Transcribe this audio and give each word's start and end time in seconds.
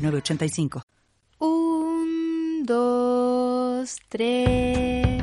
985. 0.00 0.82
Un, 1.38 2.64
dos, 2.64 3.98
tres. 4.08 5.22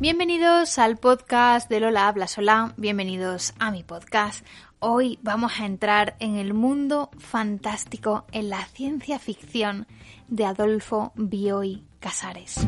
Bienvenidos 0.00 0.78
al 0.78 0.96
podcast 0.96 1.68
de 1.68 1.80
Lola 1.80 2.06
Habla 2.06 2.28
Sola, 2.28 2.72
bienvenidos 2.76 3.52
a 3.58 3.72
mi 3.72 3.82
podcast. 3.82 4.46
Hoy 4.78 5.18
vamos 5.22 5.58
a 5.58 5.66
entrar 5.66 6.14
en 6.20 6.36
el 6.36 6.54
mundo 6.54 7.10
fantástico, 7.18 8.24
en 8.30 8.48
la 8.48 8.64
ciencia 8.66 9.18
ficción 9.18 9.88
de 10.28 10.44
Adolfo 10.44 11.12
Bioy 11.16 11.82
Casares. 11.98 12.64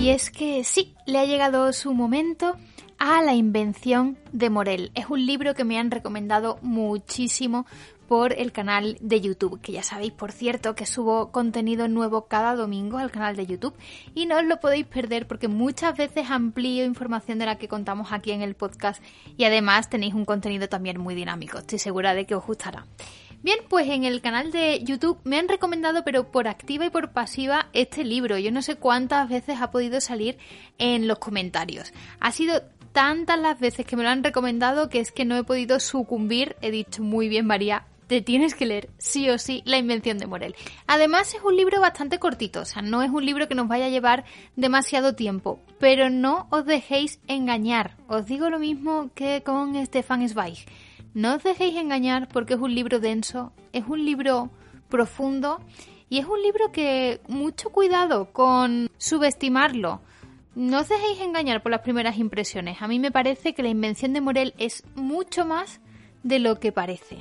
Y 0.00 0.08
es 0.08 0.32
que 0.32 0.64
sí, 0.64 0.96
le 1.06 1.20
ha 1.20 1.24
llegado 1.24 1.72
su 1.72 1.94
momento 1.94 2.56
a 3.04 3.20
la 3.20 3.34
invención 3.34 4.16
de 4.30 4.48
Morel. 4.48 4.92
Es 4.94 5.06
un 5.10 5.26
libro 5.26 5.54
que 5.54 5.64
me 5.64 5.76
han 5.76 5.90
recomendado 5.90 6.60
muchísimo 6.62 7.66
por 8.06 8.32
el 8.32 8.52
canal 8.52 8.96
de 9.00 9.20
YouTube, 9.20 9.60
que 9.60 9.72
ya 9.72 9.82
sabéis, 9.82 10.12
por 10.12 10.30
cierto, 10.30 10.76
que 10.76 10.86
subo 10.86 11.32
contenido 11.32 11.88
nuevo 11.88 12.26
cada 12.26 12.54
domingo 12.54 12.98
al 12.98 13.10
canal 13.10 13.34
de 13.34 13.44
YouTube 13.44 13.74
y 14.14 14.26
no 14.26 14.36
os 14.36 14.44
lo 14.44 14.60
podéis 14.60 14.86
perder 14.86 15.26
porque 15.26 15.48
muchas 15.48 15.96
veces 15.96 16.30
amplío 16.30 16.84
información 16.84 17.40
de 17.40 17.46
la 17.46 17.58
que 17.58 17.66
contamos 17.66 18.12
aquí 18.12 18.30
en 18.30 18.40
el 18.40 18.54
podcast 18.54 19.02
y 19.36 19.46
además 19.46 19.90
tenéis 19.90 20.14
un 20.14 20.24
contenido 20.24 20.68
también 20.68 21.00
muy 21.00 21.16
dinámico. 21.16 21.58
Estoy 21.58 21.80
segura 21.80 22.14
de 22.14 22.24
que 22.24 22.36
os 22.36 22.46
gustará. 22.46 22.86
Bien, 23.42 23.58
pues 23.68 23.88
en 23.88 24.04
el 24.04 24.20
canal 24.20 24.52
de 24.52 24.80
YouTube 24.84 25.18
me 25.24 25.40
han 25.40 25.48
recomendado, 25.48 26.04
pero 26.04 26.30
por 26.30 26.46
activa 26.46 26.86
y 26.86 26.90
por 26.90 27.10
pasiva, 27.10 27.66
este 27.72 28.04
libro. 28.04 28.38
Yo 28.38 28.52
no 28.52 28.62
sé 28.62 28.76
cuántas 28.76 29.28
veces 29.28 29.60
ha 29.60 29.72
podido 29.72 30.00
salir 30.00 30.38
en 30.78 31.08
los 31.08 31.18
comentarios. 31.18 31.92
Ha 32.20 32.30
sido 32.30 32.62
tantas 32.92 33.38
las 33.38 33.58
veces 33.58 33.86
que 33.86 33.96
me 33.96 34.02
lo 34.02 34.10
han 34.10 34.24
recomendado 34.24 34.88
que 34.88 35.00
es 35.00 35.12
que 35.12 35.24
no 35.24 35.36
he 35.36 35.44
podido 35.44 35.80
sucumbir. 35.80 36.56
He 36.60 36.70
dicho 36.70 37.02
muy 37.02 37.28
bien, 37.28 37.46
María, 37.46 37.86
te 38.06 38.20
tienes 38.20 38.54
que 38.54 38.66
leer 38.66 38.90
sí 38.98 39.30
o 39.30 39.38
sí 39.38 39.62
La 39.64 39.78
invención 39.78 40.18
de 40.18 40.26
Morel. 40.26 40.54
Además 40.86 41.34
es 41.34 41.42
un 41.42 41.56
libro 41.56 41.80
bastante 41.80 42.18
cortito, 42.18 42.60
o 42.60 42.64
sea, 42.64 42.82
no 42.82 43.02
es 43.02 43.10
un 43.10 43.24
libro 43.24 43.48
que 43.48 43.54
nos 43.54 43.68
vaya 43.68 43.86
a 43.86 43.90
llevar 43.90 44.24
demasiado 44.54 45.14
tiempo, 45.14 45.60
pero 45.78 46.10
no 46.10 46.46
os 46.50 46.66
dejéis 46.66 47.20
engañar. 47.26 47.96
Os 48.08 48.26
digo 48.26 48.50
lo 48.50 48.58
mismo 48.58 49.10
que 49.14 49.42
con 49.42 49.74
Stefan 49.86 50.28
Zweig. 50.28 50.66
No 51.14 51.36
os 51.36 51.42
dejéis 51.42 51.76
engañar 51.76 52.28
porque 52.28 52.54
es 52.54 52.60
un 52.60 52.74
libro 52.74 53.00
denso, 53.00 53.52
es 53.72 53.84
un 53.86 54.04
libro 54.04 54.50
profundo 54.88 55.60
y 56.10 56.18
es 56.18 56.26
un 56.26 56.42
libro 56.42 56.70
que 56.72 57.20
mucho 57.28 57.70
cuidado 57.70 58.32
con 58.32 58.90
subestimarlo 58.98 60.02
no 60.54 60.80
os 60.80 60.88
dejéis 60.88 61.20
engañar 61.20 61.62
por 61.62 61.72
las 61.72 61.80
primeras 61.80 62.18
impresiones. 62.18 62.82
A 62.82 62.88
mí 62.88 62.98
me 62.98 63.10
parece 63.10 63.54
que 63.54 63.62
la 63.62 63.68
invención 63.68 64.12
de 64.12 64.20
Morel 64.20 64.54
es 64.58 64.84
mucho 64.94 65.44
más 65.44 65.80
de 66.22 66.38
lo 66.38 66.60
que 66.60 66.72
parece. 66.72 67.18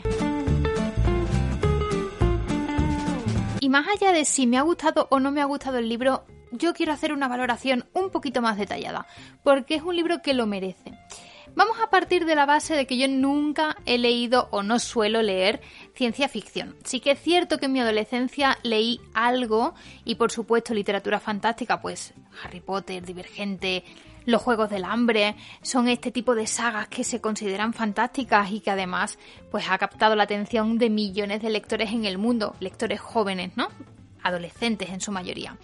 Y 3.59 3.69
más 3.69 3.87
allá 3.87 4.11
de 4.11 4.25
si 4.25 4.47
me 4.47 4.57
ha 4.57 4.63
gustado 4.63 5.07
o 5.11 5.19
no 5.19 5.31
me 5.31 5.41
ha 5.41 5.45
gustado 5.45 5.77
el 5.77 5.87
libro, 5.87 6.25
yo 6.51 6.73
quiero 6.73 6.91
hacer 6.93 7.13
una 7.13 7.27
valoración 7.27 7.85
un 7.93 8.09
poquito 8.09 8.41
más 8.41 8.57
detallada, 8.57 9.05
porque 9.43 9.75
es 9.75 9.83
un 9.83 9.95
libro 9.95 10.21
que 10.21 10.33
lo 10.33 10.47
merece. 10.47 10.97
Vamos 11.53 11.77
a 11.81 11.89
partir 11.89 12.25
de 12.25 12.35
la 12.35 12.45
base 12.45 12.75
de 12.75 12.87
que 12.87 12.97
yo 12.97 13.07
nunca 13.09 13.75
he 13.85 13.97
leído 13.97 14.47
o 14.51 14.63
no 14.63 14.79
suelo 14.79 15.21
leer 15.21 15.61
ciencia 15.93 16.29
ficción. 16.29 16.77
Sí 16.85 17.01
que 17.01 17.11
es 17.11 17.19
cierto 17.21 17.57
que 17.57 17.65
en 17.65 17.73
mi 17.73 17.81
adolescencia 17.81 18.57
leí 18.63 19.01
algo 19.13 19.73
y 20.05 20.15
por 20.15 20.31
supuesto 20.31 20.73
literatura 20.73 21.19
fantástica, 21.19 21.81
pues 21.81 22.13
Harry 22.43 22.61
Potter, 22.61 23.05
Divergente, 23.05 23.83
los 24.25 24.41
Juegos 24.41 24.69
del 24.69 24.85
Hambre, 24.85 25.35
son 25.61 25.89
este 25.89 26.11
tipo 26.11 26.35
de 26.35 26.47
sagas 26.47 26.87
que 26.87 27.03
se 27.03 27.19
consideran 27.19 27.73
fantásticas 27.73 28.51
y 28.51 28.61
que 28.61 28.71
además 28.71 29.19
pues 29.49 29.65
ha 29.69 29.77
captado 29.77 30.15
la 30.15 30.23
atención 30.23 30.77
de 30.77 30.89
millones 30.89 31.41
de 31.41 31.49
lectores 31.49 31.91
en 31.91 32.05
el 32.05 32.17
mundo, 32.17 32.55
lectores 32.61 33.01
jóvenes, 33.01 33.51
¿no? 33.57 33.67
Adolescentes 34.23 34.89
en 34.89 35.01
su 35.01 35.11
mayoría. 35.11 35.57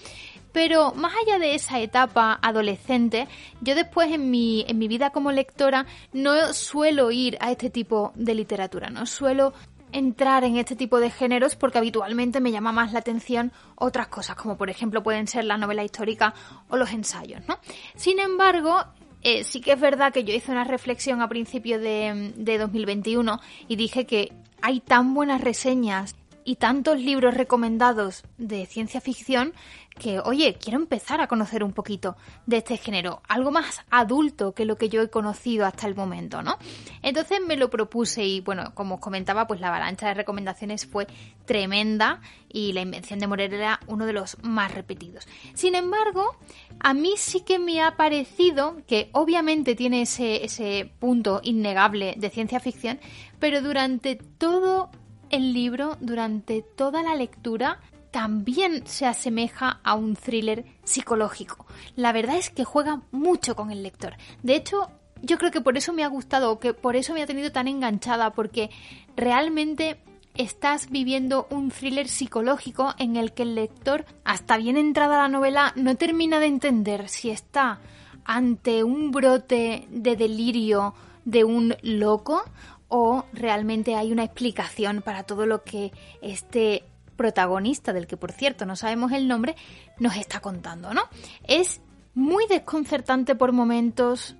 Pero 0.52 0.94
más 0.94 1.14
allá 1.22 1.40
de 1.40 1.56
esa 1.56 1.80
etapa 1.80 2.40
adolescente, 2.42 3.28
yo 3.62 3.76
después 3.76 4.12
en 4.12 4.32
mi, 4.32 4.66
en 4.68 4.78
mi 4.78 4.88
vida 4.88 5.12
como 5.12 5.32
lectora 5.32 5.86
no 6.14 6.54
suelo 6.54 7.12
ir 7.12 7.38
a 7.42 7.52
este 7.52 7.70
tipo 7.70 8.12
de 8.16 8.36
literatura, 8.36 8.90
no 8.90 9.06
suelo 9.06 9.54
entrar 9.92 10.44
en 10.44 10.58
este 10.58 10.76
tipo 10.76 11.00
de 11.00 11.10
géneros 11.10 11.56
porque 11.56 11.78
habitualmente 11.78 12.40
me 12.40 12.52
llama 12.52 12.72
más 12.72 12.94
la 12.94 13.00
atención 13.00 13.52
otras 13.76 14.08
cosas, 14.08 14.36
como 14.36 14.58
por 14.58 14.70
ejemplo 14.70 15.04
pueden 15.04 15.28
ser 15.28 15.46
la 15.46 15.58
novela 15.58 15.84
histórica 15.84 16.34
o 16.70 16.78
los 16.78 16.92
ensayos, 16.92 17.42
¿no? 17.48 17.58
Sin 17.96 18.20
embargo, 18.20 18.84
eh, 19.24 19.44
sí 19.44 19.62
que 19.62 19.74
es 19.74 19.80
verdad 19.80 20.14
que 20.14 20.24
yo 20.24 20.34
hice 20.34 20.52
una 20.52 20.64
reflexión 20.64 21.22
a 21.22 21.30
principios 21.30 21.82
de, 21.82 22.34
de 22.36 22.58
2021 22.58 23.40
y 23.68 23.76
dije 23.76 24.06
que 24.06 24.34
hay 24.62 24.80
tan 24.80 25.14
buenas 25.14 25.42
reseñas 25.42 26.16
y 26.48 26.56
tantos 26.56 26.98
libros 27.02 27.34
recomendados 27.34 28.24
de 28.38 28.66
ciencia 28.68 29.02
ficción 29.02 29.52
que, 30.00 30.22
oye, 30.22 30.58
quiero 30.58 30.80
empezar 30.80 31.20
a 31.20 31.28
conocer 31.28 31.62
un 31.62 31.74
poquito 31.74 32.16
de 32.46 32.58
este 32.58 32.78
género, 32.78 33.22
algo 33.28 33.52
más 33.52 33.82
adulto 33.90 34.54
que 34.54 34.64
lo 34.64 34.78
que 34.78 34.88
yo 34.88 35.02
he 35.02 35.10
conocido 35.10 35.66
hasta 35.66 35.88
el 35.88 35.96
momento, 35.96 36.42
¿no? 36.44 36.58
Entonces 37.02 37.42
me 37.46 37.58
lo 37.58 37.70
propuse 37.70 38.24
y, 38.24 38.40
bueno, 38.40 38.74
como 38.76 38.96
os 38.96 39.02
comentaba, 39.02 39.46
pues 39.46 39.60
la 39.60 39.68
avalancha 39.68 40.08
de 40.08 40.14
recomendaciones 40.14 40.86
fue 40.86 41.06
tremenda 41.44 42.22
y 42.48 42.72
la 42.72 42.80
invención 42.80 43.20
de 43.20 43.28
Morel 43.28 43.54
era 43.54 43.82
uno 43.88 44.06
de 44.06 44.14
los 44.14 44.38
más 44.42 44.74
repetidos. 44.74 45.28
Sin 45.54 45.76
embargo, 45.76 46.38
a 46.80 46.94
mí 46.94 47.16
sí 47.18 47.42
que 47.42 47.60
me 47.60 47.82
ha 47.82 47.98
parecido 47.98 48.78
que 48.88 49.10
obviamente 49.12 49.76
tiene 49.76 50.04
ese, 50.04 50.46
ese 50.46 50.90
punto 51.00 51.42
innegable 51.44 52.14
de 52.16 52.30
ciencia 52.30 52.62
ficción, 52.62 53.02
pero 53.38 53.62
durante 53.62 54.16
todo 54.16 54.92
el 55.30 55.54
libro, 55.54 55.98
durante 56.00 56.62
toda 56.62 57.04
la 57.04 57.16
lectura, 57.16 57.80
también 58.12 58.86
se 58.88 59.06
asemeja 59.06 59.80
a 59.84 59.94
un 59.94 60.16
thriller 60.16 60.66
psicológico. 60.84 61.66
La 61.96 62.12
verdad 62.14 62.38
es 62.38 62.50
que 62.50 62.64
juega 62.64 63.02
mucho 63.12 63.56
con 63.56 63.72
el 63.72 63.84
lector. 63.84 64.16
De 64.44 64.56
hecho, 64.56 64.90
yo 65.22 65.38
creo 65.38 65.52
que 65.52 65.62
por 65.62 65.78
eso 65.78 65.94
me 65.94 66.04
ha 66.04 66.08
gustado, 66.08 66.60
que 66.60 66.74
por 66.74 66.96
eso 66.96 67.14
me 67.14 67.22
ha 67.22 67.28
tenido 67.28 67.52
tan 67.52 67.68
enganchada, 67.68 68.32
porque 68.32 68.70
realmente 69.16 70.00
estás 70.36 70.90
viviendo 70.90 71.48
un 71.50 71.72
thriller 71.72 72.08
psicológico 72.08 72.94
en 72.98 73.18
el 73.18 73.34
que 73.34 73.44
el 73.44 73.56
lector, 73.56 74.06
hasta 74.24 74.58
bien 74.58 74.78
entrada 74.78 75.18
la 75.18 75.30
novela, 75.30 75.74
no 75.76 75.96
termina 75.96 76.40
de 76.40 76.48
entender 76.48 77.10
si 77.10 77.30
está 77.30 77.80
ante 78.24 78.84
un 78.84 79.12
brote 79.12 79.88
de 79.90 80.16
delirio 80.16 80.94
de 81.28 81.44
un 81.44 81.76
loco 81.82 82.42
o 82.88 83.26
realmente 83.34 83.96
hay 83.96 84.14
una 84.14 84.24
explicación 84.24 85.02
para 85.02 85.24
todo 85.24 85.46
lo 85.46 85.64
que 85.64 85.92
este 86.22 86.86
protagonista, 87.18 87.92
del 87.92 88.08
que 88.08 88.16
por 88.16 88.32
cierto 88.32 88.66
no 88.66 88.78
sabemos 88.78 89.12
el 89.12 89.28
nombre, 89.28 89.58
nos 90.00 90.16
está 90.16 90.40
contando, 90.40 90.94
¿no? 90.94 91.02
Es 91.44 91.82
muy 92.16 92.48
desconcertante 92.48 93.36
por 93.36 93.52
momentos, 93.52 94.38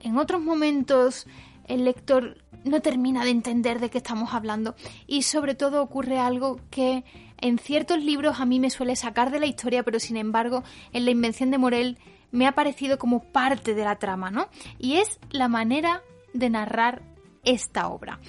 en 0.00 0.18
otros 0.18 0.40
momentos 0.40 1.28
el 1.68 1.84
lector 1.84 2.38
no 2.64 2.80
termina 2.80 3.22
de 3.22 3.30
entender 3.30 3.78
de 3.78 3.88
qué 3.88 3.98
estamos 3.98 4.34
hablando 4.34 4.74
y 5.06 5.22
sobre 5.22 5.54
todo 5.54 5.82
ocurre 5.82 6.18
algo 6.18 6.58
que 6.70 7.04
en 7.38 7.58
ciertos 7.58 8.02
libros 8.02 8.40
a 8.40 8.44
mí 8.44 8.58
me 8.58 8.70
suele 8.70 8.96
sacar 8.96 9.30
de 9.30 9.38
la 9.38 9.46
historia, 9.46 9.84
pero 9.84 10.00
sin 10.00 10.16
embargo 10.16 10.64
en 10.92 11.04
la 11.04 11.12
invención 11.12 11.52
de 11.52 11.58
Morel 11.58 11.98
me 12.32 12.48
ha 12.48 12.52
parecido 12.52 12.98
como 12.98 13.22
parte 13.22 13.74
de 13.74 13.84
la 13.84 14.00
trama, 14.00 14.32
¿no? 14.32 14.48
Y 14.80 14.96
es 14.96 15.20
la 15.30 15.46
manera 15.46 16.02
de 16.34 16.50
narrar 16.50 17.00
esta 17.44 17.88
obra. 17.88 18.20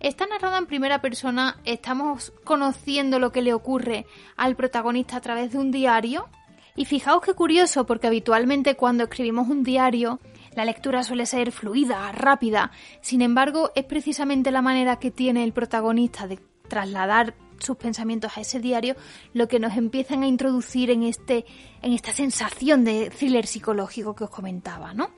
Está 0.00 0.26
narrada 0.26 0.58
en 0.58 0.66
primera 0.66 1.00
persona, 1.00 1.58
estamos 1.64 2.32
conociendo 2.44 3.18
lo 3.18 3.32
que 3.32 3.42
le 3.42 3.52
ocurre 3.52 4.06
al 4.36 4.54
protagonista 4.54 5.16
a 5.16 5.20
través 5.20 5.50
de 5.50 5.58
un 5.58 5.72
diario. 5.72 6.28
Y 6.76 6.84
fijaos 6.84 7.22
qué 7.22 7.34
curioso, 7.34 7.84
porque 7.84 8.06
habitualmente 8.06 8.76
cuando 8.76 9.04
escribimos 9.04 9.48
un 9.48 9.64
diario, 9.64 10.20
la 10.54 10.64
lectura 10.64 11.02
suele 11.02 11.26
ser 11.26 11.50
fluida, 11.50 12.12
rápida. 12.12 12.70
Sin 13.00 13.22
embargo, 13.22 13.72
es 13.74 13.84
precisamente 13.84 14.52
la 14.52 14.62
manera 14.62 15.00
que 15.00 15.10
tiene 15.10 15.42
el 15.42 15.52
protagonista 15.52 16.28
de 16.28 16.38
trasladar 16.68 17.34
sus 17.58 17.76
pensamientos 17.76 18.36
a 18.36 18.40
ese 18.40 18.60
diario 18.60 18.94
lo 19.32 19.48
que 19.48 19.58
nos 19.58 19.76
empiezan 19.76 20.22
a 20.22 20.28
introducir 20.28 20.90
en 20.90 21.02
este 21.02 21.44
en 21.82 21.92
esta 21.92 22.12
sensación 22.12 22.84
de 22.84 23.10
thriller 23.10 23.46
psicológico 23.46 24.14
que 24.14 24.24
os 24.24 24.30
comentaba, 24.30 24.94
¿no? 24.94 25.10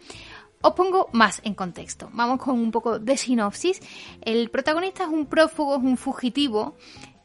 Os 0.63 0.75
pongo 0.75 1.09
más 1.13 1.41
en 1.45 1.55
contexto. 1.55 2.11
Vamos 2.13 2.39
con 2.39 2.61
un 2.61 2.71
poco 2.71 2.99
de 2.99 3.17
sinopsis. 3.17 3.81
El 4.21 4.51
protagonista 4.51 5.05
es 5.05 5.09
un 5.09 5.25
prófugo, 5.25 5.77
es 5.77 5.83
un 5.83 5.97
fugitivo 5.97 6.77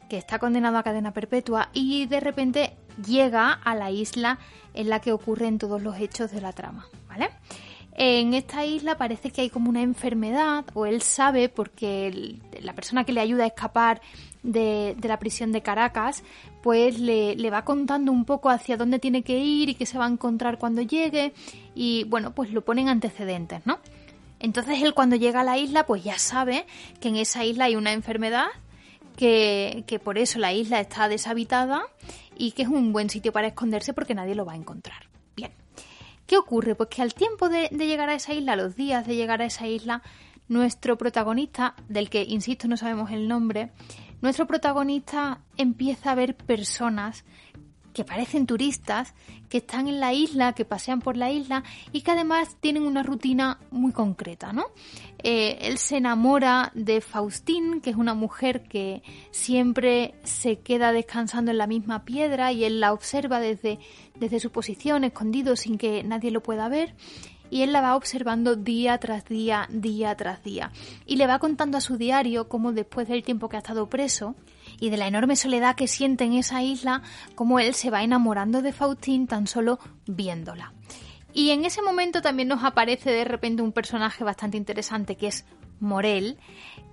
que 0.08 0.16
está 0.16 0.38
condenado 0.38 0.78
a 0.78 0.82
cadena 0.82 1.12
perpetua 1.12 1.68
y 1.74 2.06
de 2.06 2.20
repente 2.20 2.78
llega 3.06 3.52
a 3.52 3.74
la 3.74 3.90
isla 3.90 4.38
en 4.72 4.88
la 4.88 5.00
que 5.00 5.12
ocurren 5.12 5.58
todos 5.58 5.82
los 5.82 5.98
hechos 5.98 6.30
de 6.30 6.40
la 6.40 6.54
trama, 6.54 6.86
¿vale? 7.08 7.28
En 7.98 8.34
esta 8.34 8.66
isla 8.66 8.98
parece 8.98 9.30
que 9.30 9.40
hay 9.40 9.48
como 9.48 9.70
una 9.70 9.80
enfermedad, 9.80 10.66
o 10.74 10.84
él 10.84 11.00
sabe 11.00 11.48
porque 11.48 12.36
la 12.60 12.74
persona 12.74 13.04
que 13.04 13.12
le 13.12 13.22
ayuda 13.22 13.44
a 13.44 13.46
escapar 13.46 14.02
de, 14.42 14.94
la 15.02 15.18
prisión 15.18 15.50
de 15.50 15.62
Caracas, 15.62 16.22
pues 16.62 17.00
le, 17.00 17.36
le, 17.36 17.50
va 17.50 17.64
contando 17.64 18.12
un 18.12 18.26
poco 18.26 18.50
hacia 18.50 18.76
dónde 18.76 18.98
tiene 18.98 19.22
que 19.22 19.38
ir 19.38 19.70
y 19.70 19.74
qué 19.74 19.86
se 19.86 19.96
va 19.96 20.04
a 20.04 20.10
encontrar 20.10 20.58
cuando 20.58 20.82
llegue 20.82 21.32
y 21.74 22.04
bueno, 22.04 22.34
pues 22.34 22.52
lo 22.52 22.62
ponen 22.62 22.90
antecedentes, 22.90 23.64
¿no? 23.64 23.78
Entonces 24.40 24.82
él 24.82 24.92
cuando 24.92 25.16
llega 25.16 25.40
a 25.40 25.44
la 25.44 25.56
isla 25.56 25.86
pues 25.86 26.04
ya 26.04 26.18
sabe 26.18 26.66
que 27.00 27.08
en 27.08 27.16
esa 27.16 27.46
isla 27.46 27.64
hay 27.64 27.76
una 27.76 27.94
enfermedad, 27.94 28.48
que, 29.16 29.84
que 29.86 29.98
por 29.98 30.18
eso 30.18 30.38
la 30.38 30.52
isla 30.52 30.80
está 30.80 31.08
deshabitada 31.08 31.82
y 32.36 32.52
que 32.52 32.62
es 32.62 32.68
un 32.68 32.92
buen 32.92 33.08
sitio 33.08 33.32
para 33.32 33.48
esconderse 33.48 33.94
porque 33.94 34.14
nadie 34.14 34.34
lo 34.34 34.44
va 34.44 34.52
a 34.52 34.56
encontrar. 34.56 35.05
¿Qué 36.26 36.36
ocurre? 36.36 36.74
Pues 36.74 36.88
que 36.88 37.02
al 37.02 37.14
tiempo 37.14 37.48
de, 37.48 37.68
llegar 37.68 38.08
a 38.08 38.14
esa 38.14 38.34
isla, 38.34 38.56
los 38.56 38.74
días 38.74 39.06
de 39.06 39.14
llegar 39.14 39.42
a 39.42 39.46
esa 39.46 39.66
isla, 39.66 40.02
nuestro 40.48 40.98
protagonista, 40.98 41.74
del 41.88 42.10
que, 42.10 42.22
insisto, 42.22 42.66
no 42.68 42.76
sabemos 42.76 43.10
el 43.10 43.28
nombre, 43.28 43.70
nuestro 44.22 44.46
protagonista 44.46 45.40
empieza 45.56 46.10
a 46.10 46.14
ver 46.14 46.36
personas 46.36 47.24
que 47.96 48.04
parecen 48.04 48.44
turistas, 48.44 49.14
que 49.48 49.56
están 49.56 49.88
en 49.88 50.00
la 50.00 50.12
isla, 50.12 50.52
que 50.52 50.66
pasean 50.66 51.00
por 51.00 51.16
la 51.16 51.30
isla 51.30 51.64
y 51.92 52.02
que 52.02 52.10
además 52.10 52.58
tienen 52.60 52.82
una 52.82 53.02
rutina 53.02 53.58
muy 53.70 53.92
concreta, 53.92 54.52
¿no? 54.52 54.66
Eh, 55.22 55.56
él 55.62 55.78
se 55.78 55.96
enamora 55.96 56.72
de 56.74 57.00
Faustín, 57.00 57.80
que 57.80 57.88
es 57.88 57.96
una 57.96 58.12
mujer 58.12 58.64
que 58.64 59.02
siempre 59.30 60.14
se 60.24 60.58
queda 60.58 60.92
descansando 60.92 61.52
en 61.52 61.56
la 61.56 61.66
misma 61.66 62.04
piedra 62.04 62.52
y 62.52 62.64
él 62.64 62.80
la 62.80 62.92
observa 62.92 63.40
desde, 63.40 63.78
desde 64.14 64.40
su 64.40 64.52
posición, 64.52 65.02
escondido, 65.04 65.56
sin 65.56 65.78
que 65.78 66.02
nadie 66.02 66.30
lo 66.30 66.42
pueda 66.42 66.68
ver 66.68 66.94
y 67.48 67.62
él 67.62 67.72
la 67.72 67.80
va 67.80 67.96
observando 67.96 68.56
día 68.56 68.98
tras 68.98 69.24
día, 69.24 69.68
día 69.70 70.14
tras 70.16 70.42
día. 70.42 70.70
Y 71.06 71.16
le 71.16 71.26
va 71.26 71.38
contando 71.38 71.78
a 71.78 71.80
su 71.80 71.96
diario 71.96 72.46
cómo 72.46 72.72
después 72.72 73.08
del 73.08 73.22
tiempo 73.22 73.48
que 73.48 73.56
ha 73.56 73.60
estado 73.60 73.88
preso 73.88 74.34
y 74.80 74.90
de 74.90 74.96
la 74.96 75.06
enorme 75.06 75.36
soledad 75.36 75.76
que 75.76 75.88
siente 75.88 76.24
en 76.24 76.34
esa 76.34 76.62
isla, 76.62 77.02
cómo 77.34 77.58
él 77.58 77.74
se 77.74 77.90
va 77.90 78.02
enamorando 78.02 78.62
de 78.62 78.72
Faustín 78.72 79.26
tan 79.26 79.46
solo 79.46 79.78
viéndola. 80.06 80.72
Y 81.32 81.50
en 81.50 81.64
ese 81.64 81.82
momento 81.82 82.22
también 82.22 82.48
nos 82.48 82.64
aparece 82.64 83.10
de 83.10 83.24
repente 83.24 83.62
un 83.62 83.72
personaje 83.72 84.24
bastante 84.24 84.56
interesante 84.56 85.16
que 85.16 85.26
es 85.26 85.44
Morel, 85.80 86.38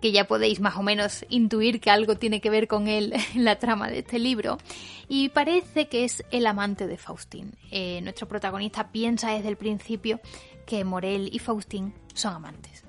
que 0.01 0.11
ya 0.11 0.27
podéis 0.27 0.59
más 0.59 0.75
o 0.75 0.83
menos 0.83 1.25
intuir 1.29 1.79
que 1.79 1.89
algo 1.89 2.17
tiene 2.17 2.41
que 2.41 2.49
ver 2.49 2.67
con 2.67 2.87
él 2.87 3.13
en 3.35 3.45
la 3.45 3.57
trama 3.57 3.87
de 3.87 3.99
este 3.99 4.19
libro, 4.19 4.57
y 5.07 5.29
parece 5.29 5.87
que 5.87 6.03
es 6.03 6.23
el 6.31 6.45
amante 6.47 6.87
de 6.87 6.97
Faustín. 6.97 7.55
Eh, 7.71 8.01
nuestro 8.01 8.27
protagonista 8.27 8.91
piensa 8.91 9.31
desde 9.31 9.49
el 9.49 9.57
principio 9.57 10.19
que 10.65 10.83
Morel 10.83 11.29
y 11.31 11.39
Faustín 11.39 11.93
son 12.13 12.33
amantes. 12.33 12.83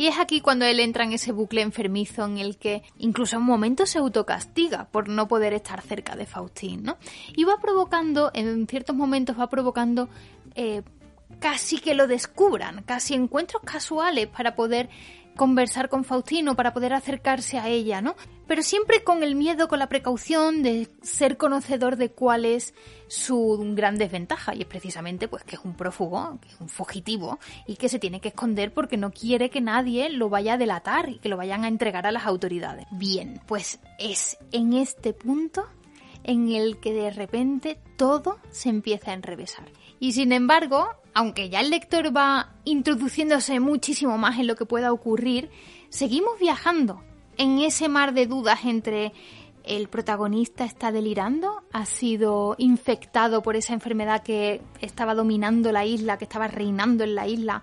Y 0.00 0.06
es 0.06 0.18
aquí 0.18 0.40
cuando 0.40 0.64
él 0.64 0.80
entra 0.80 1.04
en 1.04 1.12
ese 1.12 1.30
bucle 1.30 1.60
enfermizo 1.60 2.24
en 2.24 2.38
el 2.38 2.56
que 2.56 2.82
incluso 2.96 3.36
en 3.36 3.42
un 3.42 3.48
momento 3.48 3.84
se 3.84 3.98
autocastiga 3.98 4.88
por 4.90 5.10
no 5.10 5.28
poder 5.28 5.52
estar 5.52 5.82
cerca 5.82 6.16
de 6.16 6.24
Faustín, 6.24 6.84
¿no? 6.84 6.96
Y 7.36 7.44
va 7.44 7.58
provocando, 7.60 8.30
en 8.32 8.66
ciertos 8.66 8.96
momentos 8.96 9.38
va 9.38 9.50
provocando 9.50 10.08
eh, 10.54 10.80
casi 11.38 11.80
que 11.80 11.92
lo 11.92 12.06
descubran, 12.06 12.82
casi 12.84 13.12
encuentros 13.12 13.62
casuales 13.62 14.26
para 14.28 14.56
poder 14.56 14.88
conversar 15.40 15.88
con 15.88 16.04
Faustino 16.04 16.54
para 16.54 16.74
poder 16.74 16.92
acercarse 16.92 17.58
a 17.58 17.66
ella, 17.66 18.02
¿no? 18.02 18.14
Pero 18.46 18.62
siempre 18.62 19.02
con 19.02 19.22
el 19.22 19.36
miedo, 19.36 19.68
con 19.68 19.78
la 19.78 19.88
precaución 19.88 20.62
de 20.62 20.90
ser 21.00 21.38
conocedor 21.38 21.96
de 21.96 22.10
cuál 22.10 22.44
es 22.44 22.74
su 23.08 23.58
gran 23.74 23.96
desventaja 23.96 24.54
y 24.54 24.60
es 24.60 24.66
precisamente 24.66 25.28
pues 25.28 25.42
que 25.42 25.56
es 25.56 25.62
un 25.64 25.72
prófugo, 25.72 26.38
que 26.42 26.48
es 26.48 26.60
un 26.60 26.68
fugitivo 26.68 27.38
y 27.66 27.76
que 27.76 27.88
se 27.88 27.98
tiene 27.98 28.20
que 28.20 28.28
esconder 28.28 28.74
porque 28.74 28.98
no 28.98 29.12
quiere 29.12 29.48
que 29.48 29.62
nadie 29.62 30.10
lo 30.10 30.28
vaya 30.28 30.52
a 30.52 30.58
delatar 30.58 31.08
y 31.08 31.20
que 31.20 31.30
lo 31.30 31.38
vayan 31.38 31.64
a 31.64 31.68
entregar 31.68 32.06
a 32.06 32.12
las 32.12 32.26
autoridades. 32.26 32.84
Bien, 32.90 33.40
pues 33.46 33.80
es 33.98 34.36
en 34.52 34.74
este 34.74 35.14
punto 35.14 35.64
en 36.22 36.52
el 36.52 36.80
que 36.80 36.92
de 36.92 37.12
repente 37.12 37.78
todo 37.96 38.40
se 38.50 38.68
empieza 38.68 39.12
a 39.12 39.14
enrevesar. 39.14 39.64
Y 40.00 40.12
sin 40.12 40.32
embargo, 40.32 40.88
aunque 41.14 41.50
ya 41.50 41.60
el 41.60 41.70
lector 41.70 42.16
va 42.16 42.54
introduciéndose 42.64 43.60
muchísimo 43.60 44.18
más 44.18 44.38
en 44.38 44.46
lo 44.46 44.56
que 44.56 44.66
pueda 44.66 44.92
ocurrir, 44.92 45.50
seguimos 45.90 46.38
viajando 46.40 47.04
en 47.36 47.60
ese 47.60 47.88
mar 47.88 48.14
de 48.14 48.26
dudas 48.26 48.64
entre 48.64 49.12
el 49.64 49.88
protagonista 49.88 50.64
está 50.64 50.90
delirando, 50.90 51.62
ha 51.72 51.84
sido 51.84 52.54
infectado 52.58 53.42
por 53.42 53.56
esa 53.56 53.74
enfermedad 53.74 54.22
que 54.22 54.62
estaba 54.80 55.14
dominando 55.14 55.70
la 55.70 55.84
isla, 55.84 56.16
que 56.16 56.24
estaba 56.24 56.48
reinando 56.48 57.04
en 57.04 57.14
la 57.14 57.26
isla, 57.26 57.62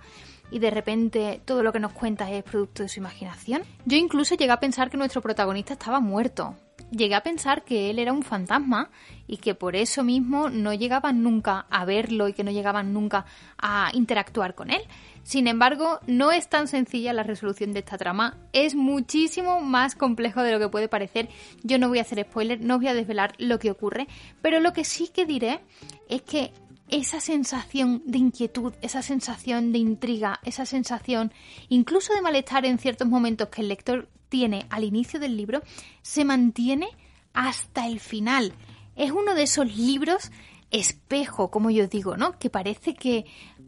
y 0.50 0.60
de 0.60 0.70
repente 0.70 1.42
todo 1.44 1.62
lo 1.62 1.72
que 1.72 1.80
nos 1.80 1.92
cuenta 1.92 2.30
es 2.30 2.42
producto 2.44 2.82
de 2.82 2.88
su 2.88 3.00
imaginación. 3.00 3.62
Yo 3.84 3.96
incluso 3.96 4.36
llegué 4.36 4.52
a 4.52 4.60
pensar 4.60 4.90
que 4.90 4.96
nuestro 4.96 5.20
protagonista 5.20 5.74
estaba 5.74 6.00
muerto, 6.00 6.54
llegué 6.90 7.14
a 7.14 7.22
pensar 7.22 7.64
que 7.64 7.90
él 7.90 7.98
era 7.98 8.12
un 8.12 8.22
fantasma 8.22 8.90
y 9.26 9.38
que 9.38 9.54
por 9.54 9.76
eso 9.76 10.04
mismo 10.04 10.48
no 10.48 10.72
llegaban 10.72 11.22
nunca 11.22 11.66
a 11.70 11.84
verlo 11.84 12.28
y 12.28 12.32
que 12.32 12.44
no 12.44 12.50
llegaban 12.50 12.92
nunca 12.92 13.26
a 13.58 13.90
interactuar 13.92 14.54
con 14.54 14.70
él. 14.70 14.82
Sin 15.22 15.46
embargo, 15.46 16.00
no 16.06 16.32
es 16.32 16.48
tan 16.48 16.68
sencilla 16.68 17.12
la 17.12 17.22
resolución 17.22 17.72
de 17.72 17.80
esta 17.80 17.98
trama, 17.98 18.38
es 18.52 18.74
muchísimo 18.74 19.60
más 19.60 19.94
complejo 19.94 20.42
de 20.42 20.52
lo 20.52 20.58
que 20.58 20.68
puede 20.68 20.88
parecer. 20.88 21.28
Yo 21.62 21.78
no 21.78 21.88
voy 21.88 21.98
a 21.98 22.02
hacer 22.02 22.24
spoiler, 22.24 22.60
no 22.60 22.78
voy 22.78 22.88
a 22.88 22.94
desvelar 22.94 23.34
lo 23.38 23.58
que 23.58 23.70
ocurre, 23.70 24.08
pero 24.40 24.60
lo 24.60 24.72
que 24.72 24.84
sí 24.84 25.08
que 25.08 25.26
diré 25.26 25.60
es 26.08 26.22
que 26.22 26.52
esa 26.88 27.20
sensación 27.20 28.02
de 28.06 28.18
inquietud, 28.18 28.72
esa 28.80 29.02
sensación 29.02 29.72
de 29.72 29.78
intriga, 29.78 30.40
esa 30.44 30.64
sensación 30.64 31.32
incluso 31.68 32.14
de 32.14 32.22
malestar 32.22 32.64
en 32.64 32.78
ciertos 32.78 33.06
momentos 33.06 33.48
que 33.48 33.60
el 33.60 33.68
lector 33.68 34.08
tiene 34.28 34.66
al 34.70 34.84
inicio 34.84 35.20
del 35.20 35.36
libro 35.36 35.62
se 36.02 36.24
mantiene 36.24 36.88
hasta 37.32 37.86
el 37.86 38.00
final. 38.00 38.52
Es 38.96 39.12
uno 39.12 39.34
de 39.34 39.44
esos 39.44 39.76
libros 39.76 40.30
espejo, 40.70 41.50
como 41.50 41.70
yo 41.70 41.86
digo, 41.86 42.16
¿no? 42.16 42.38
Que 42.38 42.50
parece 42.50 42.94
que 42.94 43.24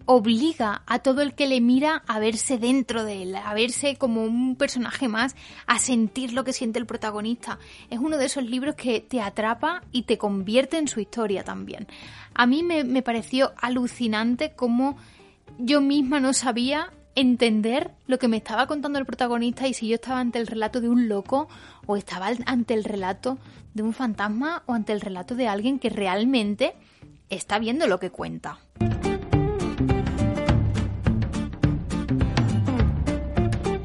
obliga 0.06 0.82
a 0.86 0.98
todo 1.00 1.22
el 1.22 1.34
que 1.34 1.46
le 1.46 1.60
mira 1.60 2.02
a 2.06 2.18
verse 2.18 2.58
dentro 2.58 3.04
de 3.04 3.22
él, 3.22 3.36
a 3.36 3.54
verse 3.54 3.96
como 3.96 4.24
un 4.24 4.56
personaje 4.56 5.08
más, 5.08 5.36
a 5.66 5.78
sentir 5.78 6.32
lo 6.32 6.44
que 6.44 6.52
siente 6.52 6.78
el 6.78 6.86
protagonista. 6.86 7.58
Es 7.90 7.98
uno 7.98 8.18
de 8.18 8.26
esos 8.26 8.44
libros 8.44 8.74
que 8.74 9.00
te 9.00 9.20
atrapa 9.20 9.82
y 9.92 10.02
te 10.02 10.18
convierte 10.18 10.78
en 10.78 10.88
su 10.88 11.00
historia 11.00 11.44
también. 11.44 11.86
A 12.34 12.46
mí 12.46 12.62
me, 12.62 13.02
pareció 13.02 13.52
alucinante 13.60 14.52
cómo 14.56 14.96
yo 15.58 15.80
misma 15.80 16.20
no 16.20 16.32
sabía 16.32 16.92
entender 17.14 17.90
lo 18.06 18.18
que 18.18 18.28
me 18.28 18.36
estaba 18.36 18.66
contando 18.66 18.98
el 18.98 19.06
protagonista 19.06 19.66
y 19.68 19.74
si 19.74 19.88
yo 19.88 19.96
estaba 19.96 20.20
ante 20.20 20.38
el 20.38 20.46
relato 20.46 20.80
de 20.80 20.88
un 20.88 21.08
loco 21.08 21.48
o 21.86 21.96
estaba 21.96 22.30
ante 22.46 22.74
el 22.74 22.84
relato 22.84 23.38
de 23.74 23.82
un 23.82 23.92
fantasma 23.92 24.62
o 24.66 24.74
ante 24.74 24.92
el 24.92 25.00
relato 25.00 25.34
de 25.34 25.48
alguien 25.48 25.78
que 25.78 25.90
realmente 25.90 26.74
está 27.28 27.58
viendo 27.58 27.86
lo 27.86 28.00
que 28.00 28.10
cuenta. 28.10 28.58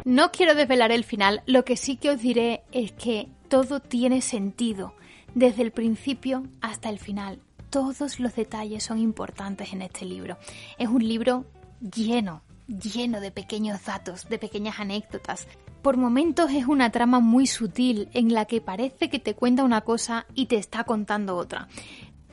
No 0.03 0.32
quiero 0.32 0.55
desvelar 0.55 0.91
el 0.91 1.03
final, 1.03 1.41
lo 1.46 1.65
que 1.65 1.75
sí 1.75 1.98
que 1.98 2.12
os 2.12 2.22
diré 2.22 2.63
es 2.72 2.94
que 2.94 3.27
todo 3.50 3.79
tiene 3.79 4.22
sentido, 4.22 4.94
desde 5.34 5.62
el 5.62 5.72
principio 5.72 6.44
hasta 6.62 6.89
el 6.89 7.00
final. 7.00 7.39
Todos 7.70 8.20
los 8.20 8.34
detalles 8.36 8.84
son 8.84 9.00
importantes 9.00 9.74
en 9.74 9.82
este 9.82 10.05
libro. 10.05 10.38
Es 10.77 10.88
un 10.88 11.05
libro 11.05 11.46
lleno 11.82 12.44
lleno 12.67 13.19
de 13.19 13.31
pequeños 13.31 13.86
datos, 13.86 14.27
de 14.29 14.39
pequeñas 14.39 14.79
anécdotas. 14.79 15.48
Por 15.81 15.98
momentos 15.98 16.51
es 16.51 16.65
una 16.65 16.91
trama 16.91 17.19
muy 17.19 17.45
sutil 17.45 18.10
en 18.13 18.34
la 18.34 18.45
que 18.45 18.62
parece 18.62 19.10
que 19.10 19.19
te 19.19 19.36
cuenta 19.36 19.63
una 19.63 19.81
cosa 19.81 20.25
y 20.34 20.48
te 20.48 20.55
está 20.55 20.84
contando 20.84 21.36
otra. 21.36 21.67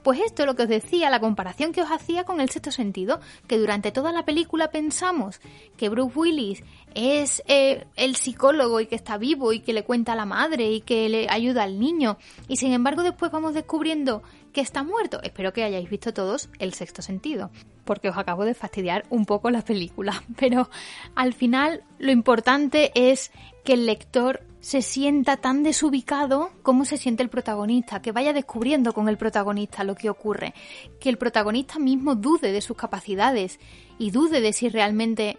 Pues 0.03 0.21
esto 0.21 0.43
es 0.43 0.47
lo 0.47 0.57
que 0.57 0.65
os 0.65 0.69
decía, 0.69 1.11
la 1.11 1.21
comparación 1.21 1.73
que 1.73 1.83
os 1.83 1.91
hacía 1.91 2.25
con 2.25 2.41
el 2.41 2.51
sexto 2.51 2.73
sentido, 2.73 3.21
que 3.47 3.59
durante 3.59 3.93
toda 3.93 4.13
la 4.13 4.25
película 4.25 4.71
pensamos 4.71 5.41
que 5.77 5.89
Bruce 5.89 6.19
Willis 6.19 6.65
es 6.95 7.43
eh, 7.47 7.87
el 7.97 8.17
psicólogo 8.17 8.81
y 8.81 8.87
que 8.87 8.97
está 8.97 9.17
vivo 9.17 9.53
y 9.53 9.61
que 9.61 9.73
le 9.73 9.85
cuenta 9.85 10.13
a 10.13 10.17
la 10.17 10.27
madre 10.27 10.71
y 10.71 10.81
que 10.81 11.09
le 11.09 11.29
ayuda 11.31 11.63
al 11.63 11.79
niño, 11.79 12.19
y 12.49 12.57
sin 12.57 12.73
embargo 12.73 13.03
después 13.03 13.31
vamos 13.31 13.55
descubriendo 13.55 14.23
que 14.53 14.61
está 14.61 14.83
muerto. 14.83 15.21
Espero 15.23 15.53
que 15.53 15.65
hayáis 15.65 15.89
visto 15.89 16.13
todos 16.13 16.49
el 16.59 16.75
sexto 16.75 17.01
sentido, 17.01 17.51
porque 17.85 18.09
os 18.09 18.19
acabo 18.19 18.45
de 18.45 18.55
fastidiar 18.55 19.05
un 19.09 19.25
poco 19.25 19.51
la 19.51 19.63
película, 19.63 20.23
pero 20.37 20.69
al 21.15 21.33
final 21.33 21.85
lo 21.99 22.11
importante 22.11 22.91
es 22.95 23.31
que 23.65 23.75
el 23.75 23.87
lector 23.87 24.43
se 24.63 24.81
sienta 24.81 25.37
tan 25.37 25.65
desubicado 25.65 26.51
como 26.63 26.85
se 26.85 26.97
siente 26.97 27.23
el 27.25 27.29
protagonista, 27.29 28.01
que 28.01 28.13
vaya 28.13 28.33
descubriendo 28.33 28.95
con 28.95 29.09
el 29.09 29.19
protagonista 29.19 29.83
lo 29.83 29.97
que 29.97 30.09
ocurre, 30.09 30.55
que 31.01 31.09
el 31.09 31.19
protagonista 31.19 31.81
mismo 31.81 32.15
dude 32.15 32.53
de 32.53 32.61
sus 32.61 32.77
capacidades 32.77 33.59
y 33.99 34.13
dude 34.13 34.41
de 34.41 34.53
si 34.53 34.69
realmente 34.69 35.39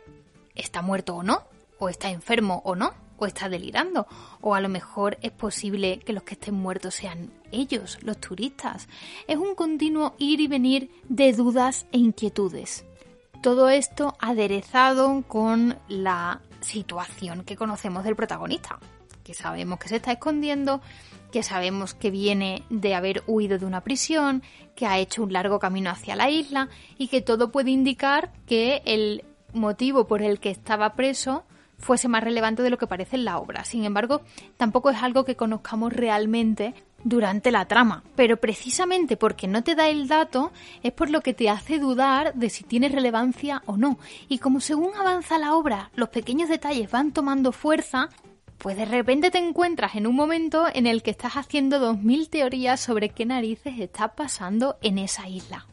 está 0.56 0.82
muerto 0.82 1.15
o 1.15 1.24
no, 1.24 1.44
o 1.80 1.88
está 1.88 2.10
enfermo 2.10 2.62
o 2.65 2.75
no, 2.75 2.94
o 3.18 3.25
está 3.25 3.48
delirando, 3.48 4.08
o 4.42 4.56
a 4.56 4.60
lo 4.60 4.68
mejor 4.68 5.18
es 5.22 5.32
posible 5.32 6.00
que 6.00 6.12
los 6.12 6.24
que 6.24 6.34
estén 6.34 6.56
muertos 6.56 6.96
sean 6.96 7.32
ellos, 7.53 8.00
los 8.01 8.20
turistas. 8.20 8.89
Es 9.27 9.38
un 9.38 9.56
continuo 9.56 10.15
ir 10.18 10.42
y 10.42 10.48
venir 10.48 10.92
de 11.08 11.32
dudas 11.32 11.86
e 11.94 11.98
inquietudes. 11.98 12.84
Todo 13.42 13.70
esto 13.70 14.18
aderezado 14.20 15.24
con 15.30 15.77
la 15.88 16.42
situación 16.60 17.44
que 17.44 17.56
conocemos 17.56 18.03
del 18.03 18.18
protagonista, 18.18 18.80
que 19.24 19.34
sabemos 19.34 19.80
que 19.80 19.89
se 19.89 19.98
está 19.98 20.12
escondiendo, 20.12 20.82
que 21.32 21.44
sabemos 21.44 21.94
que 21.94 22.12
viene 22.12 22.63
de 22.70 22.96
haber 22.96 23.24
huido 23.27 23.58
de 23.58 23.65
una 23.65 23.82
prisión, 23.82 24.44
que 24.75 24.86
ha 24.86 25.00
hecho 25.00 25.24
un 25.24 25.34
largo 25.34 25.60
camino 25.60 25.89
hacia 25.89 26.15
la 26.15 26.30
isla 26.30 26.70
y 26.98 27.08
que 27.08 27.22
todo 27.22 27.51
puede 27.51 27.72
indicar 27.72 28.32
que 28.46 28.82
el 28.86 29.24
motivo 29.53 30.08
por 30.08 30.22
el 30.22 30.39
que 30.39 30.50
estaba 30.50 30.94
preso 30.94 31.44
fuese 31.77 32.08
más 32.08 32.24
relevante 32.24 32.63
de 32.63 32.70
lo 32.70 32.77
que 32.77 32.88
parece 32.88 33.18
en 33.18 33.25
la 33.25 33.38
obra. 33.38 33.65
Sin 33.65 33.84
embargo, 33.84 34.22
tampoco 34.58 34.89
es 34.89 35.01
algo 35.03 35.25
que 35.25 35.36
conozcamos 35.36 35.92
realmente 35.94 36.74
durante 37.03 37.51
la 37.51 37.68
trama, 37.68 38.03
pero 38.15 38.38
precisamente 38.38 39.18
porque 39.18 39.48
no 39.48 39.63
te 39.63 39.75
da 39.75 39.89
el 39.89 40.08
dato 40.08 40.51
es 40.82 40.94
por 40.94 41.10
lo 41.10 41.22
que 41.22 41.34
te 41.34 41.50
hace 41.50 41.80
dudar 41.80 42.34
de 42.34 42.50
si 42.50 42.63
tiene 42.63 42.88
relevancia 42.88 43.62
o 43.65 43.75
no. 43.75 44.00
Y 44.30 44.39
como 44.39 44.62
según 44.62 44.96
avanza 44.96 45.38
la 45.38 45.56
obra 45.56 45.92
los 45.96 46.10
pequeños 46.10 46.50
detalles 46.50 46.89
van 46.89 47.12
tomando 47.12 47.51
fuerza, 47.51 48.10
pues 48.58 48.78
de 48.78 48.86
repente 48.86 49.32
te 49.32 49.38
encuentras 49.38 49.96
en 49.96 50.08
un 50.08 50.16
momento 50.16 50.66
en 50.74 50.88
el 50.88 51.04
que 51.04 51.12
estás 51.12 51.34
haciendo 51.34 51.80
dos 51.80 52.02
mil 52.02 52.30
teorías 52.30 52.80
sobre 52.80 53.10
qué 53.10 53.26
narices 53.26 53.80
está 53.80 54.16
pasando 54.16 54.78
en 54.82 54.98
esa 54.98 55.28
isla. 55.28 55.68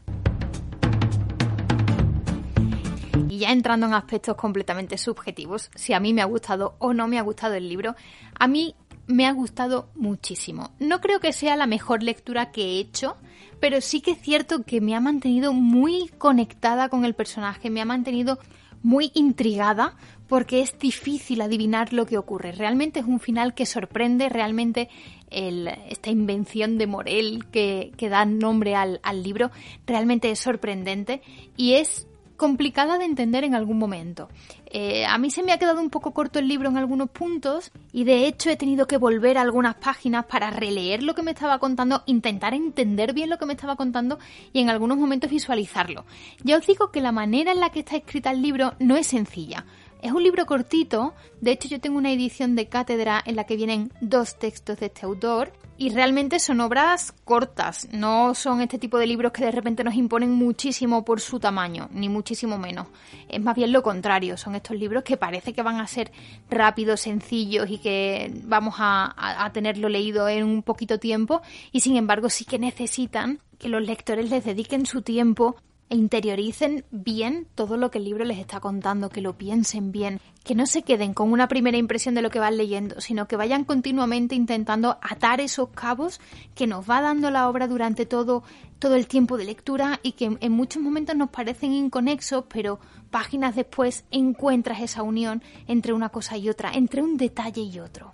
Y 3.29 3.39
ya 3.39 3.51
entrando 3.51 3.85
en 3.85 3.93
aspectos 3.93 4.35
completamente 4.35 4.97
subjetivos, 4.97 5.71
si 5.75 5.93
a 5.93 5.99
mí 5.99 6.13
me 6.13 6.21
ha 6.21 6.25
gustado 6.25 6.75
o 6.79 6.93
no 6.93 7.07
me 7.07 7.17
ha 7.17 7.21
gustado 7.21 7.53
el 7.55 7.69
libro, 7.69 7.95
a 8.37 8.47
mí 8.47 8.75
me 9.07 9.25
ha 9.25 9.31
gustado 9.31 9.89
muchísimo. 9.95 10.71
No 10.79 11.01
creo 11.01 11.19
que 11.19 11.33
sea 11.33 11.55
la 11.55 11.67
mejor 11.67 12.03
lectura 12.03 12.51
que 12.51 12.63
he 12.63 12.79
hecho, 12.79 13.17
pero 13.59 13.81
sí 13.81 14.01
que 14.01 14.11
es 14.11 14.21
cierto 14.21 14.63
que 14.63 14.81
me 14.81 14.95
ha 14.95 14.99
mantenido 14.99 15.53
muy 15.53 16.09
conectada 16.17 16.89
con 16.89 17.05
el 17.05 17.13
personaje, 17.13 17.69
me 17.69 17.81
ha 17.81 17.85
mantenido 17.85 18.39
muy 18.83 19.11
intrigada 19.13 19.95
porque 20.27 20.61
es 20.61 20.79
difícil 20.79 21.41
adivinar 21.41 21.91
lo 21.91 22.05
que 22.05 22.17
ocurre. 22.17 22.53
Realmente 22.53 23.01
es 23.01 23.05
un 23.05 23.19
final 23.19 23.53
que 23.53 23.65
sorprende, 23.65 24.29
realmente 24.29 24.89
esta 25.29 26.09
invención 26.09 26.77
de 26.77 26.87
Morel 26.87 27.45
que, 27.51 27.91
da 27.99 28.25
nombre 28.25 28.75
al, 28.75 28.99
libro 29.23 29.51
realmente 29.85 30.31
es 30.31 30.39
sorprendente 30.39 31.21
y 31.55 31.73
es 31.73 32.07
complicada 32.41 32.97
de 32.97 33.05
entender 33.05 33.43
en 33.43 33.53
algún 33.53 33.77
momento. 33.77 34.27
Eh, 34.65 35.05
a 35.05 35.19
mí 35.19 35.29
se 35.29 35.43
me 35.43 35.51
ha 35.51 35.59
quedado 35.59 35.79
un 35.79 35.91
poco 35.91 36.11
corto 36.11 36.39
el 36.39 36.47
libro 36.47 36.69
en 36.69 36.77
algunos 36.77 37.11
puntos 37.11 37.71
y 37.93 38.03
de 38.03 38.25
hecho 38.25 38.49
he 38.49 38.57
tenido 38.57 38.87
que 38.87 38.97
volver 38.97 39.37
a 39.37 39.41
algunas 39.41 39.75
páginas 39.75 40.25
para 40.25 40.49
releer 40.49 41.03
lo 41.03 41.13
que 41.13 41.21
me 41.21 41.29
estaba 41.29 41.59
contando, 41.59 42.01
intentar 42.07 42.55
entender 42.55 43.13
bien 43.13 43.29
lo 43.29 43.37
que 43.37 43.45
me 43.45 43.53
estaba 43.53 43.75
contando 43.75 44.17
y 44.53 44.59
en 44.59 44.71
algunos 44.71 44.97
momentos 44.97 45.29
visualizarlo. 45.29 46.03
Ya 46.43 46.57
os 46.57 46.65
digo 46.65 46.89
que 46.89 46.99
la 46.99 47.11
manera 47.11 47.51
en 47.51 47.59
la 47.59 47.69
que 47.69 47.81
está 47.81 47.95
escrita 47.95 48.31
el 48.31 48.41
libro 48.41 48.73
no 48.79 48.95
es 48.95 49.05
sencilla. 49.05 49.63
Es 50.01 50.11
un 50.11 50.23
libro 50.23 50.47
cortito, 50.47 51.13
de 51.41 51.51
hecho 51.51 51.67
yo 51.67 51.79
tengo 51.79 51.99
una 51.99 52.11
edición 52.11 52.55
de 52.55 52.67
cátedra 52.67 53.21
en 53.23 53.35
la 53.35 53.43
que 53.43 53.55
vienen 53.55 53.93
dos 54.01 54.39
textos 54.39 54.79
de 54.79 54.87
este 54.87 55.05
autor 55.05 55.53
y 55.77 55.89
realmente 55.89 56.39
son 56.39 56.59
obras 56.61 57.11
cortas, 57.23 57.87
no 57.91 58.33
son 58.33 58.61
este 58.61 58.79
tipo 58.79 58.97
de 58.97 59.05
libros 59.05 59.31
que 59.31 59.45
de 59.45 59.51
repente 59.51 59.83
nos 59.83 59.93
imponen 59.93 60.31
muchísimo 60.31 61.05
por 61.05 61.21
su 61.21 61.39
tamaño, 61.39 61.87
ni 61.91 62.09
muchísimo 62.09 62.57
menos. 62.57 62.87
Es 63.29 63.41
más 63.41 63.55
bien 63.55 63.71
lo 63.71 63.83
contrario, 63.83 64.37
son 64.37 64.55
estos 64.55 64.75
libros 64.75 65.03
que 65.03 65.17
parece 65.17 65.53
que 65.53 65.61
van 65.61 65.79
a 65.79 65.87
ser 65.87 66.11
rápidos, 66.49 67.01
sencillos 67.01 67.69
y 67.69 67.77
que 67.77 68.31
vamos 68.43 68.75
a, 68.77 69.49
tenerlo 69.53 69.89
leído 69.89 70.27
en 70.27 70.45
un 70.45 70.63
poquito 70.63 70.99
tiempo. 70.99 71.41
Y 71.71 71.79
sin 71.79 71.95
embargo 71.95 72.29
sí 72.29 72.45
que 72.45 72.59
necesitan 72.59 73.39
que 73.57 73.69
los 73.69 73.81
lectores 73.81 74.29
les 74.29 74.45
dediquen 74.45 74.85
su 74.85 75.01
tiempo 75.01 75.55
e 75.91 75.95
interioricen 75.95 76.85
bien 76.89 77.45
todo 77.53 77.75
lo 77.75 77.91
que 77.91 77.97
el 77.97 78.05
libro 78.05 78.23
les 78.23 78.39
está 78.39 78.61
contando, 78.61 79.09
que 79.09 79.19
lo 79.19 79.37
piensen 79.37 79.91
bien, 79.91 80.21
que 80.45 80.55
no 80.55 80.65
se 80.65 80.83
queden 80.83 81.13
con 81.13 81.33
una 81.33 81.49
primera 81.49 81.77
impresión 81.77 82.15
de 82.15 82.21
lo 82.21 82.29
que 82.29 82.39
van 82.39 82.55
leyendo, 82.55 83.01
sino 83.01 83.27
que 83.27 83.35
vayan 83.35 83.65
continuamente 83.65 84.33
intentando 84.33 84.97
atar 85.01 85.41
esos 85.41 85.67
cabos 85.71 86.21
que 86.55 86.65
nos 86.65 86.89
va 86.89 87.01
dando 87.01 87.29
la 87.29 87.49
obra 87.49 87.67
durante 87.67 88.05
todo, 88.05 88.43
todo 88.79 88.95
el 88.95 89.07
tiempo 89.07 89.35
de 89.35 89.43
lectura 89.43 89.99
y 90.01 90.13
que 90.13 90.37
en 90.39 90.51
muchos 90.53 90.81
momentos 90.81 91.17
nos 91.17 91.29
parecen 91.29 91.73
inconexos, 91.73 92.45
pero 92.47 92.79
páginas 93.09 93.57
después 93.57 94.05
encuentras 94.11 94.79
esa 94.79 95.03
unión 95.03 95.43
entre 95.67 95.91
una 95.91 96.07
cosa 96.07 96.37
y 96.37 96.47
otra, 96.47 96.71
entre 96.71 97.01
un 97.01 97.17
detalle 97.17 97.63
y 97.63 97.79
otro. 97.81 98.13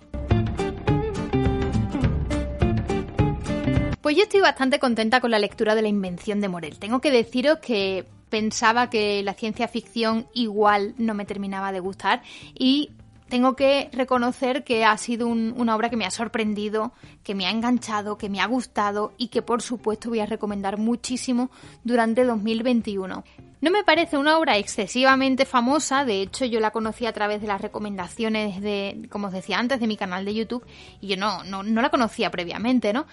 Pues 4.08 4.16
yo 4.16 4.22
estoy 4.22 4.40
bastante 4.40 4.78
contenta 4.78 5.20
con 5.20 5.30
la 5.30 5.38
lectura 5.38 5.74
de 5.74 5.82
la 5.82 5.88
invención 5.88 6.40
de 6.40 6.48
Morel. 6.48 6.78
Tengo 6.78 7.02
que 7.02 7.10
deciros 7.10 7.58
que 7.58 8.06
pensaba 8.30 8.88
que 8.88 9.22
la 9.22 9.34
ciencia 9.34 9.68
ficción 9.68 10.26
igual 10.32 10.94
no 10.96 11.12
me 11.12 11.26
terminaba 11.26 11.72
de 11.72 11.80
gustar 11.80 12.22
y 12.54 12.92
tengo 13.28 13.54
que 13.54 13.90
reconocer 13.92 14.64
que 14.64 14.86
ha 14.86 14.96
sido 14.96 15.26
una 15.28 15.76
obra 15.76 15.90
que 15.90 15.98
me 15.98 16.06
ha 16.06 16.10
sorprendido, 16.10 16.92
que 17.22 17.34
me 17.34 17.44
ha 17.44 17.50
enganchado, 17.50 18.16
que 18.16 18.30
me 18.30 18.40
ha 18.40 18.46
gustado 18.46 19.12
y 19.18 19.28
que 19.28 19.42
por 19.42 19.60
supuesto 19.60 20.08
voy 20.08 20.20
a 20.20 20.26
recomendar 20.26 20.78
muchísimo 20.78 21.50
durante 21.84 22.24
2021. 22.24 23.24
No 23.60 23.70
me 23.70 23.84
parece 23.84 24.16
una 24.16 24.38
obra 24.38 24.56
excesivamente 24.56 25.44
famosa, 25.44 26.06
de 26.06 26.22
hecho 26.22 26.46
yo 26.46 26.60
la 26.60 26.70
conocí 26.70 27.04
a 27.04 27.12
través 27.12 27.42
de 27.42 27.48
las 27.48 27.60
recomendaciones 27.60 28.62
de, 28.62 29.06
como 29.10 29.26
os 29.26 29.34
decía 29.34 29.58
antes, 29.58 29.80
de 29.80 29.86
mi 29.86 29.98
canal 29.98 30.24
de 30.24 30.32
YouTube 30.32 30.64
y 31.02 31.08
yo 31.08 31.18
no, 31.18 31.44
no, 31.44 31.62
no 31.62 31.82
la 31.82 31.90
conocía 31.90 32.30
previamente, 32.30 32.94
¿no? 32.94 33.04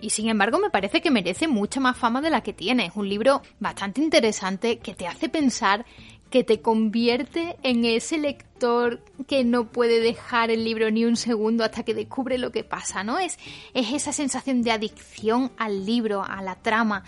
Y 0.00 0.10
sin 0.10 0.28
embargo 0.28 0.58
me 0.58 0.70
parece 0.70 1.00
que 1.00 1.10
merece 1.10 1.48
mucha 1.48 1.80
más 1.80 1.96
fama 1.96 2.20
de 2.20 2.30
la 2.30 2.42
que 2.42 2.52
tiene. 2.52 2.86
Es 2.86 2.96
un 2.96 3.08
libro 3.08 3.42
bastante 3.60 4.00
interesante 4.00 4.78
que 4.78 4.94
te 4.94 5.06
hace 5.06 5.28
pensar, 5.28 5.84
que 6.30 6.44
te 6.44 6.60
convierte 6.60 7.56
en 7.62 7.84
ese 7.84 8.18
lector 8.18 9.00
que 9.26 9.44
no 9.44 9.68
puede 9.68 10.00
dejar 10.00 10.50
el 10.50 10.64
libro 10.64 10.90
ni 10.90 11.04
un 11.04 11.16
segundo 11.16 11.62
hasta 11.62 11.82
que 11.82 11.94
descubre 11.94 12.38
lo 12.38 12.50
que 12.52 12.64
pasa, 12.64 13.04
¿no? 13.04 13.18
Es, 13.18 13.38
es 13.74 13.92
esa 13.92 14.12
sensación 14.12 14.62
de 14.62 14.72
adicción 14.72 15.52
al 15.58 15.84
libro, 15.84 16.24
a 16.24 16.42
la 16.42 16.56
trama. 16.56 17.04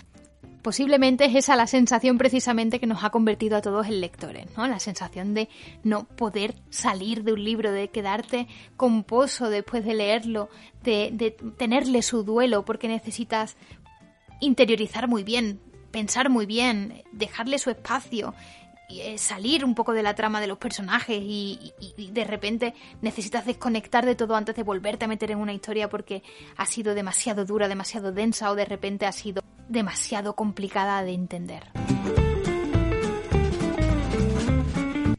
Posiblemente 0.65 1.27
es 1.27 1.35
esa 1.35 1.57
la 1.57 1.67
sensación 1.67 2.17
precisamente 2.17 2.81
que 2.81 2.87
nos 2.87 3.05
ha 3.05 3.11
convertido 3.11 3.59
a 3.59 3.61
todos 3.61 3.87
en 3.87 4.01
lectores, 4.01 4.47
¿no? 4.57 4.67
La 4.67 4.79
sensación 4.79 5.35
de 5.35 5.51
no 5.83 6.05
poder 6.05 6.55
salir 6.71 7.23
de 7.23 7.35
un 7.35 7.45
libro, 7.45 7.71
de 7.71 7.89
quedarte 7.89 8.49
composo 8.79 9.51
después 9.51 9.85
de 9.85 9.93
leerlo, 9.93 10.49
de, 10.83 11.11
de 11.13 11.33
tenerle 11.33 12.01
su 12.01 12.23
duelo 12.23 12.65
porque 12.65 12.89
necesitas 12.89 13.59
interiorizar 14.41 15.07
muy 15.07 15.23
bien, 15.23 15.61
pensar 15.91 16.31
muy 16.31 16.47
bien, 16.47 17.03
dejarle 17.13 17.59
su 17.59 17.69
espacio, 17.69 18.33
eh, 18.89 19.19
salir 19.19 19.67
un 19.67 19.75
poco 19.75 19.93
de 19.93 20.03
la 20.03 20.15
trama 20.15 20.41
de 20.41 20.47
los 20.47 20.57
personajes 20.57 21.21
y, 21.23 21.75
y, 21.99 22.11
de 22.11 22.25
repente 22.25 22.73
necesitas 23.03 23.45
desconectar 23.45 24.07
de 24.07 24.15
todo 24.15 24.35
antes 24.35 24.57
de 24.57 24.63
volverte 24.63 25.05
a 25.05 25.09
meter 25.09 25.31
en 25.31 25.41
una 25.41 25.53
historia 25.53 25.91
porque 25.91 26.23
ha 26.57 26.65
sido 26.65 26.95
demasiado 26.95 27.45
dura, 27.45 27.69
demasiado 27.69 28.13
densa 28.13 28.51
o 28.51 28.55
de 28.55 28.65
repente 28.65 29.05
ha 29.05 29.13
sido 29.13 29.43
demasiado 29.69 30.35
complicada 30.35 31.03
de 31.03 31.13
entender. 31.13 31.63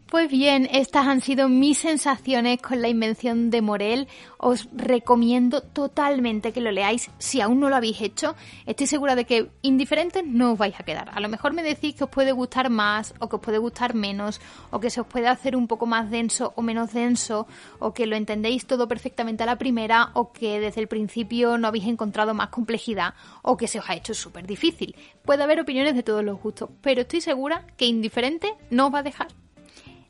Pues 0.07 0.29
bien, 0.29 0.69
estas 0.71 1.07
han 1.07 1.19
sido 1.19 1.49
mis 1.49 1.79
sensaciones 1.79 2.61
con 2.61 2.79
la 2.79 2.89
invención 2.89 3.49
de 3.49 3.63
Morel. 3.63 4.07
Os 4.37 4.69
recomiendo 4.71 5.61
totalmente 5.61 6.51
que 6.51 6.61
lo 6.61 6.71
leáis 6.71 7.09
si 7.17 7.41
aún 7.41 7.59
no 7.59 7.69
lo 7.69 7.75
habéis 7.75 7.99
hecho. 8.01 8.35
Estoy 8.67 8.85
segura 8.85 9.15
de 9.15 9.25
que 9.25 9.49
indiferentes 9.63 10.23
no 10.23 10.51
os 10.51 10.59
vais 10.59 10.79
a 10.79 10.83
quedar. 10.83 11.09
A 11.11 11.19
lo 11.19 11.27
mejor 11.27 11.53
me 11.53 11.63
decís 11.63 11.95
que 11.95 12.03
os 12.03 12.11
puede 12.11 12.33
gustar 12.33 12.69
más 12.69 13.15
o 13.19 13.29
que 13.29 13.37
os 13.37 13.41
puede 13.41 13.57
gustar 13.57 13.95
menos 13.95 14.39
o 14.69 14.79
que 14.79 14.91
se 14.91 15.01
os 15.01 15.07
puede 15.07 15.27
hacer 15.27 15.55
un 15.55 15.67
poco 15.67 15.87
más 15.87 16.11
denso 16.11 16.53
o 16.55 16.61
menos 16.61 16.93
denso 16.93 17.47
o 17.79 17.91
que 17.91 18.05
lo 18.05 18.15
entendéis 18.15 18.67
todo 18.67 18.87
perfectamente 18.87 19.41
a 19.41 19.47
la 19.47 19.57
primera 19.57 20.11
o 20.13 20.31
que 20.31 20.59
desde 20.59 20.81
el 20.81 20.87
principio 20.87 21.57
no 21.57 21.67
habéis 21.67 21.87
encontrado 21.87 22.35
más 22.35 22.49
complejidad 22.49 23.15
o 23.41 23.57
que 23.57 23.67
se 23.67 23.79
os 23.79 23.89
ha 23.89 23.95
hecho 23.95 24.13
súper 24.13 24.45
difícil. 24.45 24.95
Puede 25.23 25.41
haber 25.41 25.59
opiniones 25.59 25.95
de 25.95 26.03
todos 26.03 26.23
los 26.23 26.39
gustos, 26.39 26.69
pero 26.81 27.01
estoy 27.01 27.21
segura 27.21 27.65
que 27.75 27.87
indiferente 27.87 28.53
no 28.69 28.87
os 28.87 28.93
va 28.93 28.99
a 28.99 29.03
dejar. 29.03 29.44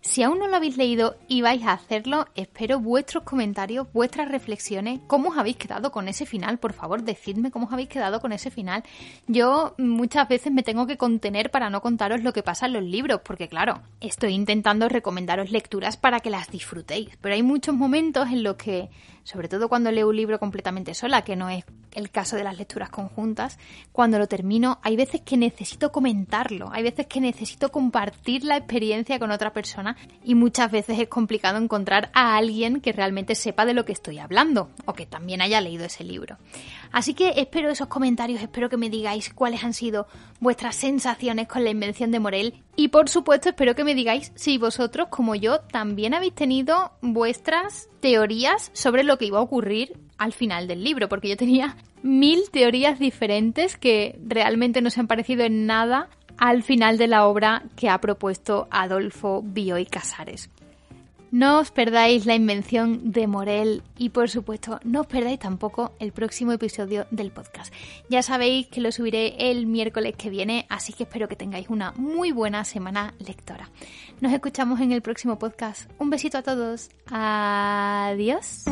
Si 0.08 0.22
aún 0.22 0.38
no 0.38 0.48
lo 0.48 0.56
habéis 0.56 0.78
leído 0.78 1.18
y 1.28 1.42
vais 1.42 1.64
a 1.64 1.74
hacerlo, 1.74 2.28
espero 2.36 2.80
vuestros 2.80 3.24
comentarios, 3.24 3.92
vuestras 3.92 4.30
reflexiones, 4.30 5.00
cómo 5.08 5.30
os 5.30 5.38
habéis 5.38 5.58
quedado 5.58 5.92
con 5.92 6.08
ese 6.08 6.28
final, 6.28 6.60
por 6.60 6.74
favor, 6.74 7.02
decidme 7.02 7.50
cómo 7.50 7.66
os 7.66 7.74
habéis 7.74 7.90
quedado 7.90 8.22
con 8.22 8.32
ese 8.32 8.52
final. 8.52 8.84
Yo 9.28 9.74
muchas 9.80 10.30
veces 10.30 10.54
me 10.54 10.62
tengo 10.62 10.86
que 10.86 10.96
contener 10.96 11.50
para 11.50 11.72
no 11.72 11.82
contaros 11.82 12.22
lo 12.22 12.34
que 12.34 12.44
pasa 12.44 12.68
en 12.68 12.74
los 12.74 12.84
libros, 12.84 13.22
porque 13.26 13.50
claro, 13.50 13.82
estoy 14.00 14.34
intentando 14.34 14.88
recomendaros 14.90 15.50
lecturas 15.50 15.98
para 15.98 16.20
que 16.20 16.30
las 16.30 16.50
disfrutéis, 16.50 17.10
pero 17.20 17.34
hay 17.34 17.44
muchos 17.44 17.76
momentos 17.76 18.28
en 18.30 18.44
los 18.44 18.58
que 18.58 18.92
sobre 19.26 19.50
todo 19.50 19.68
cuando 19.68 19.92
leo 19.92 20.08
un 20.08 20.16
libro 20.16 20.40
completamente 20.40 20.94
sola, 20.94 21.24
que 21.24 21.36
no 21.36 21.50
es 21.50 21.66
el 21.94 22.12
caso 22.12 22.36
de 22.36 22.44
las 22.44 22.58
lecturas 22.58 22.90
conjuntas, 22.90 23.58
cuando 23.92 24.20
lo 24.20 24.28
termino 24.28 24.80
hay 24.84 24.96
veces 24.96 25.22
que 25.22 25.36
necesito 25.36 25.92
comentarlo, 25.92 26.70
hay 26.72 26.84
veces 26.84 27.08
que 27.08 27.20
necesito 27.20 27.72
compartir 27.72 28.44
la 28.44 28.58
experiencia 28.58 29.18
con 29.18 29.32
otra 29.32 29.52
persona 29.52 29.95
y 30.24 30.36
muchas 30.36 30.72
veces 30.72 31.00
es 31.00 31.08
complicado 31.08 31.58
encontrar 31.58 32.10
a 32.14 32.36
alguien 32.36 32.82
que 32.82 32.92
realmente 32.92 33.36
sepa 33.36 33.66
de 33.66 33.74
lo 33.74 33.86
que 33.86 33.92
estoy 33.92 34.20
hablando 34.20 34.70
o 34.86 34.94
que 34.94 35.06
también 35.06 35.42
haya 35.42 35.62
leído 35.62 35.86
ese 35.86 36.04
libro. 36.04 36.38
Así 36.92 37.14
que 37.14 37.34
espero 37.38 37.70
esos 37.70 37.88
comentarios, 37.88 38.42
espero 38.42 38.70
que 38.70 38.78
me 38.78 38.90
digáis 38.90 39.34
cuáles 39.34 39.64
han 39.64 39.74
sido 39.74 40.08
vuestras 40.40 40.76
sensaciones 40.76 41.48
con 41.48 41.64
la 41.64 41.70
invención 41.70 42.12
de 42.12 42.20
Morel 42.20 42.64
y 42.76 42.90
por 42.90 43.10
supuesto 43.10 43.50
espero 43.50 43.76
que 43.76 43.84
me 43.84 43.96
digáis 43.96 44.32
si 44.36 44.58
vosotros 44.58 45.08
como 45.10 45.36
yo 45.36 45.60
también 45.60 46.14
habéis 46.14 46.36
tenido 46.36 46.92
vuestras 47.02 47.90
teorías 48.00 48.72
sobre 48.74 49.04
lo 49.04 49.18
que 49.18 49.26
iba 49.26 49.40
a 49.40 49.44
ocurrir 49.44 49.98
al 50.18 50.34
final 50.34 50.68
del 50.68 50.84
libro, 50.84 51.10
porque 51.10 51.30
yo 51.30 51.38
tenía 51.38 51.76
mil 52.02 52.50
teorías 52.52 53.00
diferentes 53.00 53.78
que 53.78 54.20
realmente 54.26 54.82
no 54.82 54.90
se 54.90 55.00
han 55.00 55.08
parecido 55.08 55.44
en 55.44 55.66
nada 55.66 56.10
al 56.38 56.64
final 56.64 56.98
de 56.98 57.08
la 57.08 57.26
obra 57.26 57.64
que 57.76 57.90
ha 57.90 58.00
propuesto 58.00 58.68
Adolfo 58.72 59.42
Bioy 59.44 59.86
Casares. 59.86 60.50
No 61.32 61.60
os 61.60 61.72
perdáis 61.72 62.26
la 62.26 62.34
invención 62.36 63.12
de 63.12 63.28
Morel 63.28 63.84
y 63.98 64.10
por 64.10 64.30
supuesto 64.30 64.80
no 64.86 65.02
os 65.02 65.08
perdáis 65.08 65.40
tampoco 65.40 65.92
el 66.00 66.14
próximo 66.14 66.54
episodio 66.54 67.08
del 67.12 67.30
podcast. 67.32 67.74
Ya 68.10 68.22
sabéis 68.22 68.68
que 68.68 68.80
lo 68.80 68.90
subiré 68.92 69.52
el 69.52 69.66
miércoles 69.66 70.16
que 70.16 70.30
viene, 70.30 70.66
así 70.70 70.94
que 70.94 71.04
espero 71.04 71.28
que 71.28 71.36
tengáis 71.36 71.68
una 71.70 71.92
muy 71.98 72.32
buena 72.32 72.64
semana 72.64 73.16
lectora. 73.20 73.70
Nos 74.22 74.32
escuchamos 74.32 74.80
en 74.80 74.94
el 74.94 75.02
próximo 75.02 75.38
podcast. 75.38 75.92
Un 76.00 76.10
besito 76.10 76.38
a 76.38 76.42
todos. 76.42 76.90
Adiós. 77.08 78.64